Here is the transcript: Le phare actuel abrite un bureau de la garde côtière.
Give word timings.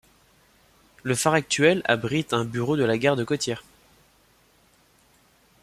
Le 1.03 1.13
phare 1.13 1.35
actuel 1.35 1.83
abrite 1.85 2.33
un 2.33 2.43
bureau 2.43 2.75
de 2.75 2.83
la 2.83 2.97
garde 2.97 3.23
côtière. 3.23 3.61